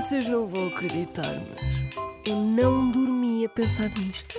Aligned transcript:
Vocês 0.00 0.26
não 0.30 0.46
vão 0.46 0.68
acreditar, 0.68 1.42
mas 1.50 1.94
eu 2.26 2.34
não 2.34 2.90
dormi 2.90 3.44
a 3.44 3.48
pensar 3.50 3.90
nisto. 3.98 4.34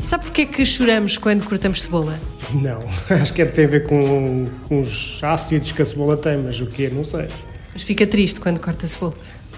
Sabe 0.00 0.24
porquê 0.24 0.46
que 0.46 0.66
choramos 0.66 1.16
quando 1.16 1.44
cortamos 1.44 1.84
cebola? 1.84 2.18
Não, 2.52 2.80
acho 3.16 3.32
que 3.32 3.42
é, 3.42 3.46
tem 3.46 3.66
a 3.66 3.68
ver 3.68 3.86
com, 3.86 4.48
com 4.66 4.80
os 4.80 5.22
ácidos 5.22 5.70
que 5.70 5.82
a 5.82 5.84
cebola 5.84 6.16
tem, 6.16 6.36
mas 6.38 6.60
o 6.60 6.66
que 6.66 6.86
é, 6.86 6.90
não 6.90 7.04
sei. 7.04 7.28
Mas 7.72 7.84
fica 7.84 8.04
triste 8.04 8.40
quando 8.40 8.60
corta 8.60 8.84
cebola. 8.88 9.14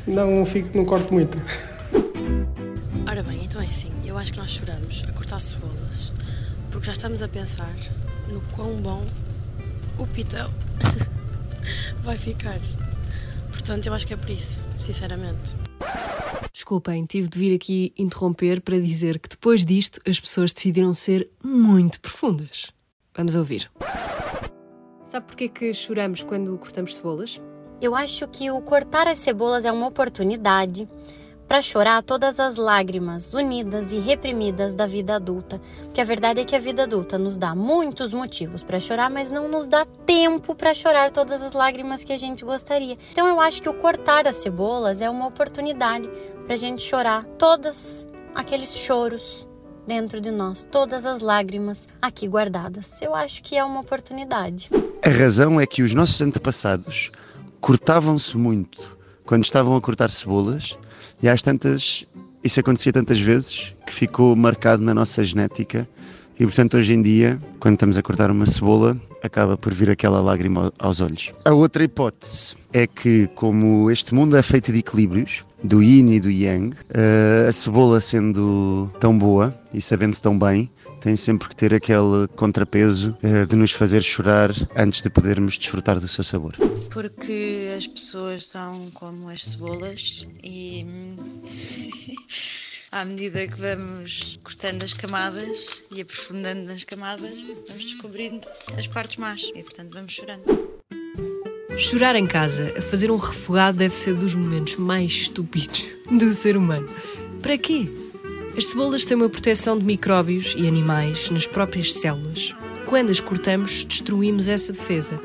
Não, 0.06 0.44
fico, 0.44 0.76
não 0.76 0.84
corto 0.84 1.14
muito. 1.14 1.38
Ora 3.08 3.22
bem, 3.22 3.40
então 3.42 3.62
é 3.62 3.64
assim, 3.64 3.90
eu 4.04 4.18
acho 4.18 4.34
que 4.34 4.38
nós 4.38 4.50
choramos 4.50 5.02
a 5.08 5.12
cortar 5.12 5.40
cebolas 5.40 6.12
porque 6.70 6.84
já 6.84 6.92
estamos 6.92 7.22
a 7.22 7.28
pensar 7.28 7.72
no 8.32 8.40
quão 8.54 8.74
bom 8.76 9.04
o 9.98 10.06
pitão 10.06 10.50
vai 12.02 12.16
ficar. 12.16 12.60
Portanto, 13.50 13.86
eu 13.86 13.94
acho 13.94 14.06
que 14.06 14.14
é 14.14 14.16
por 14.16 14.30
isso, 14.30 14.64
sinceramente. 14.78 15.56
Desculpem, 16.52 17.04
tive 17.06 17.28
de 17.28 17.38
vir 17.38 17.54
aqui 17.54 17.92
interromper 17.96 18.60
para 18.60 18.78
dizer 18.78 19.18
que 19.18 19.28
depois 19.28 19.64
disto 19.64 20.00
as 20.06 20.18
pessoas 20.18 20.52
decidiram 20.52 20.94
ser 20.94 21.28
muito 21.42 22.00
profundas. 22.00 22.66
Vamos 23.14 23.36
ouvir. 23.36 23.70
Sabe 25.02 25.26
porquê 25.26 25.48
que 25.48 25.72
choramos 25.72 26.22
quando 26.22 26.56
cortamos 26.58 26.96
cebolas? 26.96 27.40
Eu 27.80 27.94
acho 27.94 28.26
que 28.28 28.50
o 28.50 28.60
cortar 28.60 29.06
as 29.06 29.18
cebolas 29.18 29.64
é 29.64 29.72
uma 29.72 29.86
oportunidade 29.86 30.88
para 31.48 31.62
chorar 31.62 32.02
todas 32.02 32.38
as 32.38 32.56
lágrimas 32.56 33.32
unidas 33.32 33.90
e 33.90 33.98
reprimidas 33.98 34.74
da 34.74 34.86
vida 34.86 35.16
adulta. 35.16 35.58
Porque 35.84 36.00
a 36.00 36.04
verdade 36.04 36.40
é 36.40 36.44
que 36.44 36.54
a 36.54 36.58
vida 36.58 36.82
adulta 36.82 37.16
nos 37.16 37.38
dá 37.38 37.54
muitos 37.54 38.12
motivos 38.12 38.62
para 38.62 38.78
chorar, 38.78 39.08
mas 39.10 39.30
não 39.30 39.48
nos 39.48 39.66
dá 39.66 39.86
tempo 40.04 40.54
para 40.54 40.74
chorar 40.74 41.10
todas 41.10 41.42
as 41.42 41.54
lágrimas 41.54 42.04
que 42.04 42.12
a 42.12 42.18
gente 42.18 42.44
gostaria. 42.44 42.98
Então 43.10 43.26
eu 43.26 43.40
acho 43.40 43.62
que 43.62 43.68
o 43.68 43.74
cortar 43.74 44.28
as 44.28 44.36
cebolas 44.36 45.00
é 45.00 45.08
uma 45.08 45.26
oportunidade 45.26 46.08
para 46.44 46.54
a 46.54 46.58
gente 46.58 46.82
chorar 46.82 47.24
todas 47.38 48.06
aqueles 48.34 48.76
choros 48.76 49.48
dentro 49.86 50.20
de 50.20 50.30
nós, 50.30 50.68
todas 50.70 51.06
as 51.06 51.22
lágrimas 51.22 51.88
aqui 52.02 52.28
guardadas. 52.28 53.00
Eu 53.00 53.14
acho 53.14 53.42
que 53.42 53.56
é 53.56 53.64
uma 53.64 53.80
oportunidade. 53.80 54.68
A 55.02 55.08
razão 55.08 55.58
é 55.58 55.66
que 55.66 55.82
os 55.82 55.94
nossos 55.94 56.20
antepassados 56.20 57.10
cortavam-se 57.58 58.36
muito 58.36 58.97
quando 59.28 59.44
estavam 59.44 59.76
a 59.76 59.80
cortar 59.80 60.08
cebolas 60.08 60.78
e 61.22 61.28
às 61.28 61.42
tantas, 61.42 62.06
isso 62.42 62.58
acontecia 62.60 62.90
tantas 62.94 63.20
vezes 63.20 63.74
que 63.86 63.92
ficou 63.92 64.34
marcado 64.34 64.82
na 64.82 64.94
nossa 64.94 65.22
genética 65.22 65.86
e 66.38 66.44
portanto 66.44 66.76
hoje 66.76 66.92
em 66.92 67.02
dia, 67.02 67.40
quando 67.58 67.74
estamos 67.74 67.96
a 67.96 68.02
cortar 68.02 68.30
uma 68.30 68.46
cebola, 68.46 68.96
acaba 69.22 69.56
por 69.56 69.74
vir 69.74 69.90
aquela 69.90 70.20
lágrima 70.20 70.72
aos 70.78 71.00
olhos. 71.00 71.32
A 71.44 71.52
outra 71.52 71.82
hipótese 71.82 72.54
é 72.72 72.86
que, 72.86 73.26
como 73.34 73.90
este 73.90 74.14
mundo 74.14 74.36
é 74.36 74.42
feito 74.42 74.72
de 74.72 74.78
equilíbrios, 74.78 75.44
do 75.62 75.82
yin 75.82 76.12
e 76.12 76.20
do 76.20 76.30
yang, 76.30 76.76
eh, 76.90 77.46
a 77.48 77.52
cebola 77.52 78.00
sendo 78.00 78.90
tão 79.00 79.18
boa 79.18 79.58
e 79.74 79.80
sabendo 79.80 80.18
tão 80.20 80.38
bem, 80.38 80.70
tem 81.00 81.16
sempre 81.16 81.48
que 81.48 81.56
ter 81.56 81.74
aquele 81.74 82.28
contrapeso 82.36 83.16
eh, 83.22 83.46
de 83.46 83.56
nos 83.56 83.72
fazer 83.72 84.02
chorar 84.02 84.52
antes 84.76 85.02
de 85.02 85.10
podermos 85.10 85.58
desfrutar 85.58 85.98
do 85.98 86.08
seu 86.08 86.22
sabor. 86.22 86.54
Porque 86.90 87.72
as 87.76 87.86
pessoas 87.86 88.46
são 88.46 88.88
como 88.94 89.28
as 89.28 89.44
cebolas 89.44 90.26
e 90.42 90.84
hum, 90.86 91.16
à 92.98 93.04
medida 93.04 93.46
que 93.46 93.60
vamos 93.60 94.40
cortando 94.42 94.82
as 94.82 94.92
camadas 94.92 95.84
e 95.94 96.00
aprofundando 96.00 96.62
nas 96.62 96.82
camadas, 96.82 97.30
vamos 97.68 97.84
descobrindo 97.84 98.44
as 98.76 98.88
partes 98.88 99.18
más 99.18 99.42
e 99.54 99.62
portanto 99.62 99.92
vamos 99.94 100.12
chorando. 100.12 100.42
Chorar 101.76 102.16
em 102.16 102.26
casa, 102.26 102.74
a 102.76 102.82
fazer 102.82 103.08
um 103.12 103.16
refogado, 103.16 103.78
deve 103.78 103.94
ser 103.94 104.14
dos 104.14 104.34
momentos 104.34 104.74
mais 104.74 105.12
estúpidos 105.12 105.86
do 106.10 106.34
ser 106.34 106.56
humano. 106.56 106.88
Para 107.40 107.56
quê? 107.56 107.88
As 108.56 108.66
cebolas 108.66 109.04
têm 109.04 109.16
uma 109.16 109.28
proteção 109.28 109.78
de 109.78 109.84
micróbios 109.84 110.56
e 110.58 110.66
animais 110.66 111.30
nas 111.30 111.46
próprias 111.46 111.92
células. 111.94 112.52
Quando 112.84 113.10
as 113.10 113.20
cortamos, 113.20 113.84
destruímos 113.84 114.48
essa 114.48 114.72
defesa. 114.72 115.20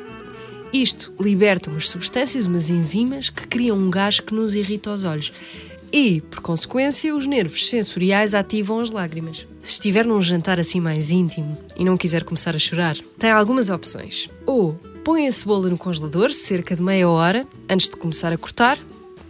Isto 0.71 1.11
liberta 1.19 1.71
umas 1.71 1.89
substâncias, 1.89 2.45
umas 2.45 2.69
enzimas, 2.69 3.31
que 3.31 3.47
criam 3.47 3.75
um 3.75 3.89
gás 3.89 4.19
que 4.19 4.33
nos 4.33 4.53
irrita 4.53 4.91
os 4.91 5.03
olhos. 5.05 5.33
E, 5.93 6.21
por 6.21 6.39
consequência, 6.39 7.15
os 7.15 7.27
nervos 7.27 7.69
sensoriais 7.69 8.33
ativam 8.33 8.79
as 8.79 8.89
lágrimas. 8.89 9.47
Se 9.61 9.73
estiver 9.73 10.03
num 10.03 10.19
jantar 10.19 10.59
assim 10.59 10.79
mais 10.79 11.11
íntimo 11.11 11.55
e 11.77 11.85
não 11.85 11.95
quiser 11.95 12.23
começar 12.23 12.55
a 12.55 12.59
chorar, 12.59 12.97
tem 13.19 13.29
algumas 13.29 13.69
opções. 13.69 14.27
Ou 14.43 14.73
põe 15.03 15.27
a 15.27 15.31
cebola 15.31 15.69
no 15.69 15.77
congelador 15.77 16.31
cerca 16.31 16.75
de 16.75 16.81
meia 16.81 17.07
hora 17.07 17.45
antes 17.69 17.89
de 17.89 17.95
começar 17.95 18.33
a 18.33 18.37
cortar 18.39 18.79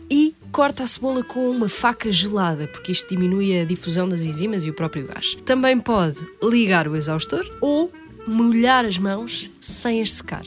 e 0.09 0.33
corta 0.53 0.83
a 0.83 0.87
cebola 0.87 1.21
com 1.21 1.49
uma 1.49 1.67
faca 1.67 2.09
gelada, 2.09 2.65
porque 2.69 2.93
isto 2.93 3.09
diminui 3.09 3.59
a 3.59 3.65
difusão 3.65 4.07
das 4.07 4.21
enzimas 4.21 4.63
e 4.63 4.69
o 4.69 4.73
próprio 4.73 5.05
gás. 5.05 5.35
Também 5.45 5.77
pode 5.77 6.25
ligar 6.41 6.87
o 6.87 6.95
exaustor 6.95 7.45
ou 7.59 7.91
molhar 8.25 8.85
as 8.85 8.97
mãos 8.97 9.51
sem 9.59 10.01
as 10.01 10.13
secar. 10.13 10.43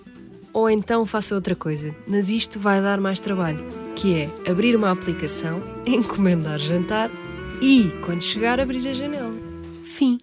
Ou 0.56 0.71
então 0.71 1.05
faça 1.05 1.34
outra 1.34 1.55
coisa, 1.55 1.94
mas 2.09 2.31
isto 2.31 2.59
vai 2.59 2.81
dar 2.81 2.99
mais 2.99 3.21
trabalho, 3.21 3.62
que 3.94 4.15
é 4.15 4.50
abrir 4.50 4.75
uma 4.75 4.91
aplicação, 4.91 5.62
encomendar 5.87 6.59
jantar 6.59 7.11
e, 7.61 7.91
quando 8.03 8.22
chegar, 8.22 8.59
abrir 8.59 8.89
a 8.89 8.95
janela. 8.95 9.37
Fim. 9.84 10.16